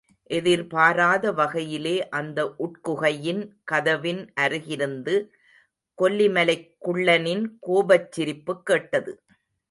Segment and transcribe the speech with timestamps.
[0.29, 5.15] எதிர்பாராத வகையிலே அந்த உட்குகையின் கதவின் அருகிருந்து
[5.99, 9.13] கொல்லிமலைக் குள்ளனின் கோபச்சிரிப்புக் கேட்டது.